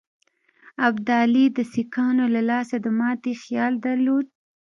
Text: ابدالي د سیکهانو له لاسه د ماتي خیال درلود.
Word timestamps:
ابدالي 0.87 1.45
د 1.57 1.59
سیکهانو 1.73 2.25
له 2.35 2.41
لاسه 2.49 2.75
د 2.81 2.87
ماتي 2.99 3.33
خیال 3.43 3.73
درلود. 3.85 4.25